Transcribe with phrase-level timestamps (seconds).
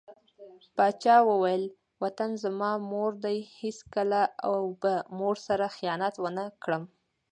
[0.75, 1.63] پاچا وويل:
[2.01, 6.83] وطن زما مور دى هېڅکله او به مور سره خيانت ونه کړم.